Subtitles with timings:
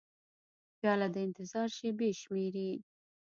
[0.77, 2.69] پیاله د انتظار شېبې شمېري.